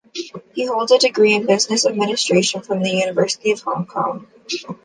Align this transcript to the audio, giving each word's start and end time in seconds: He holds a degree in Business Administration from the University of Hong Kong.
He 0.55 0.65
holds 0.65 0.91
a 0.91 0.97
degree 0.97 1.33
in 1.35 1.45
Business 1.45 1.85
Administration 1.85 2.61
from 2.61 2.81
the 2.81 2.89
University 2.89 3.51
of 3.51 3.59
Hong 3.61 3.85
Kong. 3.85 4.25